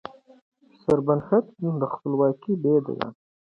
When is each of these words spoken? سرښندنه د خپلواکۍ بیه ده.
سرښندنه 0.81 1.69
د 1.81 1.83
خپلواکۍ 1.93 2.53
بیه 2.61 2.79
ده. 2.85 2.95